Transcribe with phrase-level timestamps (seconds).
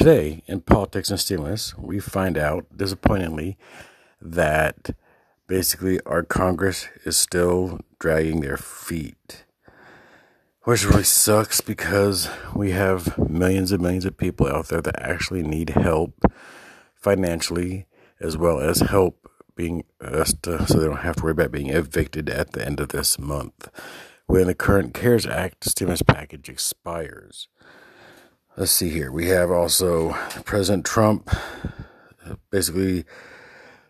[0.00, 3.58] today, in politics and stimulus, we find out disappointingly
[4.18, 4.96] that
[5.46, 9.44] basically our Congress is still dragging their feet.
[10.62, 15.42] Which really sucks because we have millions and millions of people out there that actually
[15.42, 16.14] need help
[16.94, 17.84] financially
[18.20, 22.30] as well as help being uh, so they don't have to worry about being evicted
[22.30, 23.68] at the end of this month
[24.24, 27.48] when the current CARES Act stimulus package expires.
[28.60, 29.10] Let's see here.
[29.10, 30.10] We have also
[30.44, 31.34] President Trump
[32.50, 33.06] basically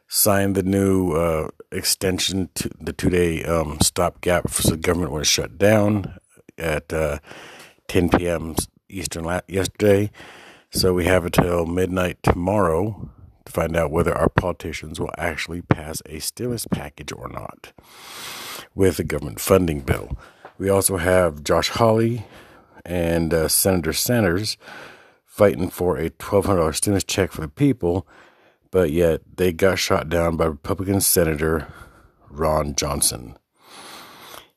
[0.07, 5.27] signed the new uh, extension to the two day um, stopgap for the government was
[5.27, 6.21] shut down
[6.57, 7.19] at uh,
[7.89, 8.55] 10 p.m.
[8.89, 10.13] Eastern yesterday.
[10.71, 13.11] So we have until midnight tomorrow
[13.47, 17.73] to find out whether our politicians will actually pass a stimulus package or not
[18.77, 20.16] with the government funding bill.
[20.59, 22.25] We also have Josh Hawley
[22.84, 24.57] and uh, Senator Sanders
[25.27, 28.07] fighting for a $1,200 stimulus check for the people,
[28.71, 31.73] but yet they got shot down by Republican Senator
[32.29, 33.37] Ron Johnson.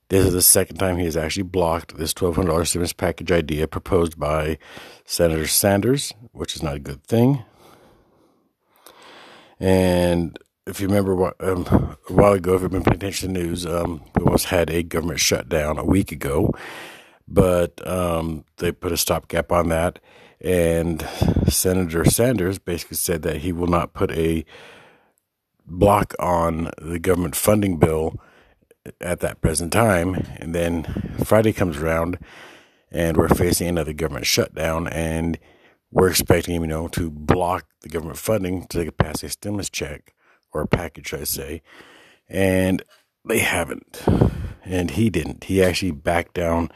[0.09, 4.19] This is the second time he has actually blocked this $1,200 stimulus package idea proposed
[4.19, 4.57] by
[5.05, 7.43] Senator Sanders, which is not a good thing.
[9.59, 11.65] And if you remember um,
[12.09, 14.69] a while ago, if you've been paying attention to the news, um, we almost had
[14.69, 16.51] a government shutdown a week ago,
[17.27, 19.99] but um, they put a stopgap on that.
[20.41, 21.07] And
[21.47, 24.43] Senator Sanders basically said that he will not put a
[25.65, 28.19] block on the government funding bill
[28.99, 30.25] at that present time.
[30.37, 30.83] And then
[31.23, 32.19] Friday comes around,
[32.91, 35.39] and we're facing another government shutdown, and
[35.91, 40.13] we're expecting you know, to block the government funding to pass a stimulus check
[40.51, 41.61] or a package, I say,
[42.27, 42.83] and
[43.25, 44.03] they haven't.
[44.65, 45.45] And he didn't.
[45.45, 46.71] He actually backed down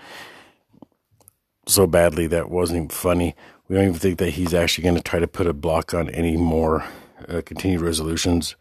[1.68, 3.36] so badly that wasn't even funny.
[3.68, 6.10] We don't even think that he's actually going to try to put a block on
[6.10, 6.86] any more
[7.28, 8.56] uh, continued resolutions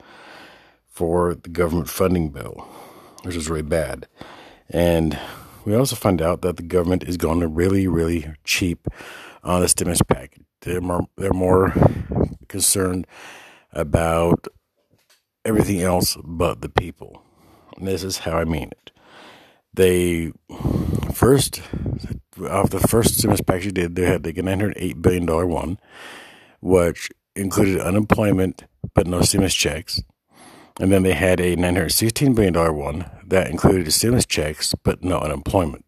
[0.88, 2.66] for the government funding bill,
[3.22, 4.08] which is really bad.
[4.68, 5.18] And
[5.64, 8.88] we also find out that the government is going to really, really cheap
[9.44, 10.44] on the stimulus package.
[10.62, 11.72] They're more, they're more
[12.48, 13.06] concerned
[13.72, 14.48] about
[15.44, 17.22] everything else but the people.
[17.76, 18.90] And this is how I mean it.
[19.74, 20.32] They
[21.12, 21.60] first,
[22.44, 25.78] of the first stimulus package they did, they had like a $908 billion one,
[26.60, 28.64] which included unemployment
[28.94, 30.02] but no stimulus checks.
[30.78, 35.84] And then they had a $916 billion one that included stimulus checks but no unemployment.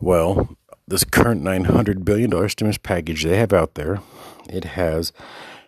[0.00, 0.56] Well,
[0.86, 4.00] this current $900 billion stimulus package they have out there,
[4.48, 5.12] it has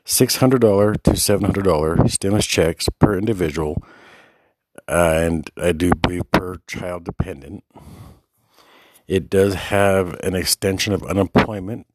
[0.05, 3.83] $600 to $700 stimulus checks per individual,
[4.89, 7.65] and I do believe per child dependent.
[9.07, 11.87] It does have an extension of unemployment.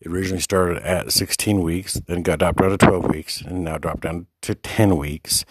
[0.00, 3.78] It originally started at 16 weeks, then got dropped down to 12 weeks, and now
[3.78, 5.44] dropped down to 10 weeks.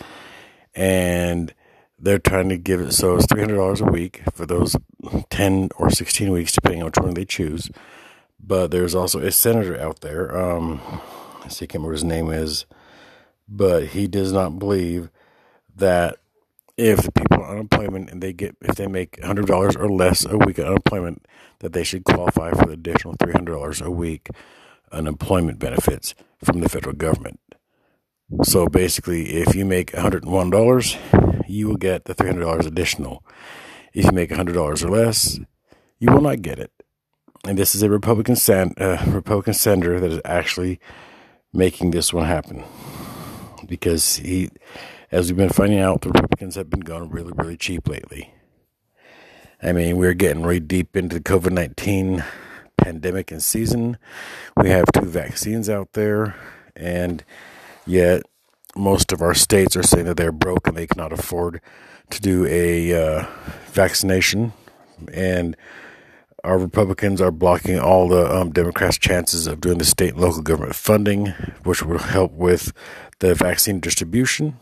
[0.74, 1.54] And
[2.00, 4.76] they're trying to give it so it's $300 a week for those
[5.30, 7.70] 10 or 16 weeks, depending on which one they choose.
[8.40, 10.38] But there's also a senator out there.
[10.38, 10.80] Um,
[11.44, 12.66] I can't remember his name is,
[13.48, 15.10] but he does not believe
[15.76, 16.18] that
[16.78, 20.26] if the people are unemployment and they get if they make hundred dollars or less
[20.26, 21.26] a week unemployment,
[21.60, 24.30] that they should qualify for the additional three hundred dollars a week
[24.92, 27.40] unemployment benefits from the federal government.
[28.44, 30.98] So basically, if you make hundred and one dollars,
[31.48, 33.24] you will get the three hundred dollars additional.
[33.94, 35.40] If you make hundred dollars or less,
[36.00, 36.72] you will not get it.
[37.46, 40.80] And this is a Republican sen- uh, Republican senator that is actually
[41.54, 42.64] making this one happen
[43.68, 44.50] because he,
[45.12, 48.34] as we've been finding out, the Republicans have been going really, really cheap lately.
[49.62, 52.24] I mean, we're getting really deep into the COVID 19
[52.78, 53.98] pandemic and season.
[54.56, 56.36] We have two vaccines out there,
[56.76, 57.24] and
[57.86, 58.24] yet
[58.76, 61.62] most of our states are saying that they're broke and they cannot afford
[62.12, 63.26] to do a uh,
[63.68, 64.54] vaccination.
[65.12, 65.56] And
[66.44, 70.42] our Republicans are blocking all the um, Democrats' chances of doing the state and local
[70.42, 71.28] government funding,
[71.64, 72.74] which will help with
[73.20, 74.58] the vaccine distribution.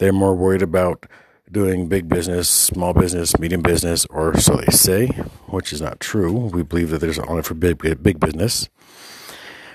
[0.00, 1.06] They're more worried about
[1.52, 5.08] doing big business, small business, medium business, or so they say,
[5.48, 6.32] which is not true.
[6.32, 8.68] We believe that there's only for big, big business.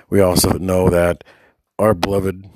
[0.09, 1.23] We also know that
[1.79, 2.49] our beloved,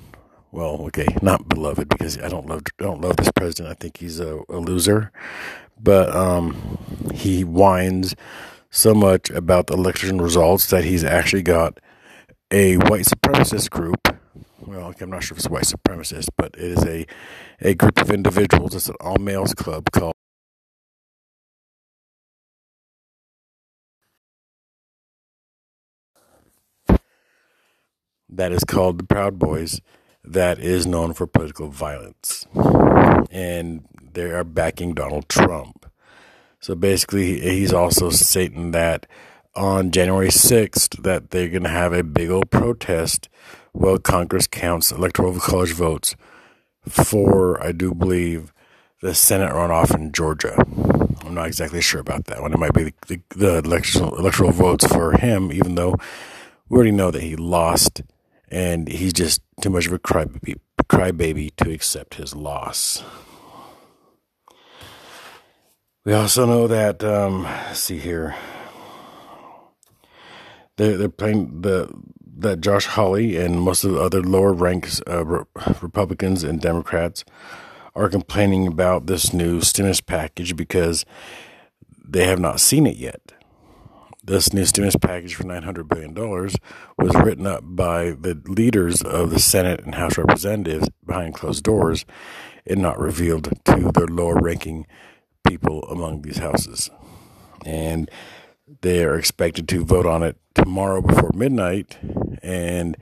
[0.52, 3.70] well, okay, not beloved because I don't love, don't love this president.
[3.70, 5.12] I think he's a, a loser
[5.82, 6.78] but um,
[7.14, 8.14] he whines
[8.70, 11.80] so much about the election results that he's actually got
[12.50, 14.16] a white supremacist group.
[14.60, 17.06] Well, I'm not sure if it's white supremacist, but it is a,
[17.60, 18.74] a group of individuals.
[18.74, 20.14] It's an all males club called
[28.28, 29.80] that is called the Proud Boys
[30.24, 32.46] that is known for political violence.
[33.30, 35.90] And they are backing Donald Trump.
[36.60, 39.06] So basically, he's also stating that
[39.54, 43.28] on January 6th that they're going to have a big old protest
[43.72, 46.16] while Congress counts electoral college votes
[46.88, 48.52] for, I do believe,
[49.02, 50.56] the Senate runoff in Georgia.
[51.24, 52.52] I'm not exactly sure about that one.
[52.52, 55.96] It might be the, the, the electoral, electoral votes for him, even though
[56.68, 58.02] we already know that he lost
[58.48, 63.02] and he's just too much of a crybaby, crybaby to accept his loss.
[66.04, 68.34] We also know that, um, see here,
[70.76, 71.90] they're, they're playing the
[72.40, 75.24] that Josh Hawley and most of the other lower ranks uh,
[75.80, 77.24] Republicans and Democrats
[77.94, 81.04] are complaining about this new stimulus package because
[82.02, 83.32] they have not seen it yet.
[84.22, 89.40] This new stimulus package for $900 billion was written up by the leaders of the
[89.40, 92.04] Senate and House Representatives behind closed doors
[92.66, 94.86] and not revealed to their lower ranking
[95.46, 96.90] people among these houses.
[97.64, 98.10] And
[98.82, 101.98] they are expected to vote on it tomorrow before midnight.
[102.42, 102.96] And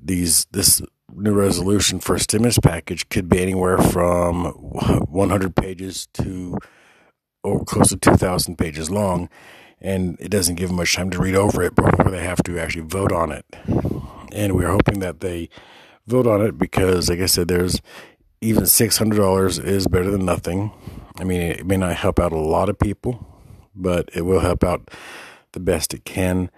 [0.00, 0.82] these this
[1.14, 6.58] new resolution for a stimulus package could be anywhere from 100 pages to
[7.42, 9.28] or close to 2,000 pages long
[9.84, 12.58] and it doesn't give them much time to read over it before they have to
[12.58, 13.44] actually vote on it.
[14.32, 15.50] And we're hoping that they
[16.06, 17.80] vote on it because, like I said, there's
[18.40, 20.72] even $600 is better than nothing.
[21.18, 23.26] I mean, it may not help out a lot of people,
[23.74, 24.90] but it will help out
[25.52, 26.50] the best it can.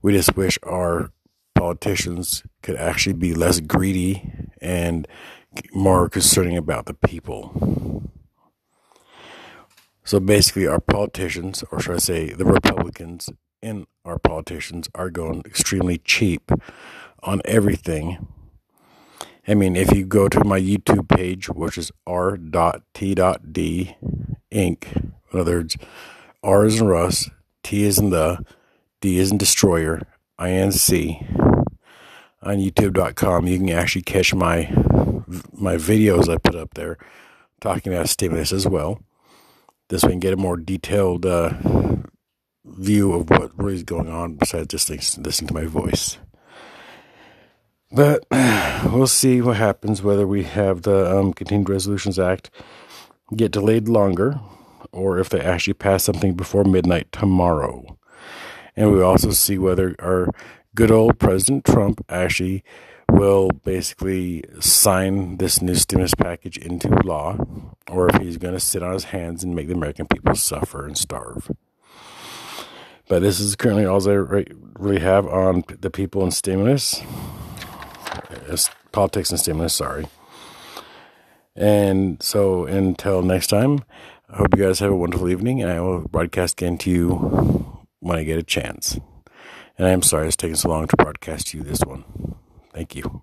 [0.00, 1.12] We just wish our
[1.60, 5.06] politicians could actually be less greedy and
[5.74, 8.02] more concerning about the people.
[10.02, 13.28] So basically, our politicians, or should I say, the Republicans
[13.60, 16.50] in our politicians, are going extremely cheap
[17.22, 18.26] on everything.
[19.46, 23.96] I mean, if you go to my YouTube page, which is r.t.d
[24.50, 25.76] Inc., in other words,
[26.42, 27.28] R is in Russ,
[27.62, 28.42] T is in the,
[29.02, 30.00] D is in Destroyer,
[30.40, 31.49] INC,
[32.42, 34.72] on YouTube.com, you can actually catch my
[35.52, 36.98] my videos I put up there
[37.60, 39.00] talking about stimulus as well.
[39.88, 41.52] This way, you can get a more detailed uh,
[42.64, 46.18] view of what really is going on besides just listening to my voice.
[47.92, 52.50] But we'll see what happens whether we have the um, Continued Resolutions Act
[53.36, 54.40] get delayed longer
[54.92, 57.98] or if they actually pass something before midnight tomorrow.
[58.76, 60.28] And we also see whether our
[60.74, 62.62] good old President Trump actually
[63.10, 67.36] will basically sign this new stimulus package into law,
[67.88, 70.86] or if he's going to sit on his hands and make the American people suffer
[70.86, 71.50] and starve.
[73.08, 74.44] But this is currently all I
[74.78, 77.02] really have on the people and stimulus,
[78.92, 80.06] politics and stimulus, sorry.
[81.56, 83.80] And so until next time,
[84.28, 87.80] I hope you guys have a wonderful evening, and I will broadcast again to you
[87.98, 89.00] when I get a chance.
[89.80, 92.04] And I'm sorry it's taking so long to broadcast to you this one.
[92.74, 93.22] Thank you.